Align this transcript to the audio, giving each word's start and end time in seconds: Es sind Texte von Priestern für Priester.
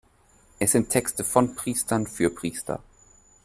Es 0.57 0.71
sind 0.71 0.89
Texte 0.89 1.23
von 1.23 1.53
Priestern 1.53 2.07
für 2.07 2.31
Priester. 2.31 2.81